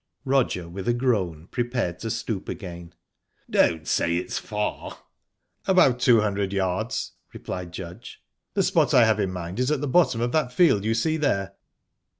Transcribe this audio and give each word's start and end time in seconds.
Roger, 0.25 0.67
with 0.67 0.87
a 0.87 0.95
groan, 0.95 1.45
prepared 1.51 1.99
to 1.99 2.09
stoop 2.09 2.49
again. 2.49 2.95
"Don't 3.47 3.87
say 3.87 4.17
it's 4.17 4.39
far!" 4.39 4.97
"About 5.67 5.99
two 5.99 6.21
hundred 6.21 6.53
yards," 6.53 7.11
replied 7.33 7.71
Judge. 7.71 8.19
"The 8.55 8.63
spot 8.63 8.95
I 8.95 9.05
have 9.05 9.19
in 9.19 9.31
mind 9.31 9.59
is 9.59 9.69
at 9.69 9.79
the 9.79 9.87
bottom 9.87 10.19
of 10.19 10.31
that 10.31 10.51
field 10.51 10.85
you 10.85 10.95
see 10.95 11.17
there." 11.17 11.53